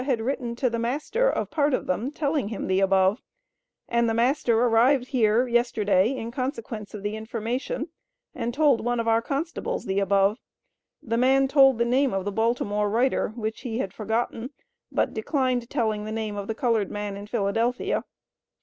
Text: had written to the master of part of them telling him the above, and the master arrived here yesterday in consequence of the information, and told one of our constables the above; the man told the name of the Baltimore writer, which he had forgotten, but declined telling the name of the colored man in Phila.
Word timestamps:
had 0.03 0.19
written 0.19 0.55
to 0.55 0.67
the 0.67 0.79
master 0.79 1.29
of 1.29 1.51
part 1.51 1.75
of 1.75 1.85
them 1.85 2.11
telling 2.11 2.47
him 2.47 2.65
the 2.65 2.79
above, 2.79 3.21
and 3.87 4.09
the 4.09 4.15
master 4.15 4.59
arrived 4.59 5.09
here 5.09 5.47
yesterday 5.47 6.09
in 6.17 6.31
consequence 6.31 6.95
of 6.95 7.03
the 7.03 7.15
information, 7.15 7.87
and 8.33 8.51
told 8.51 8.83
one 8.83 8.99
of 8.99 9.07
our 9.07 9.21
constables 9.21 9.85
the 9.85 9.99
above; 9.99 10.39
the 11.03 11.17
man 11.17 11.47
told 11.47 11.77
the 11.77 11.85
name 11.85 12.13
of 12.15 12.25
the 12.25 12.31
Baltimore 12.31 12.89
writer, 12.89 13.29
which 13.35 13.61
he 13.61 13.77
had 13.77 13.93
forgotten, 13.93 14.49
but 14.91 15.13
declined 15.13 15.69
telling 15.69 16.03
the 16.03 16.11
name 16.11 16.35
of 16.35 16.47
the 16.47 16.55
colored 16.55 16.89
man 16.89 17.15
in 17.15 17.27
Phila. 17.27 17.71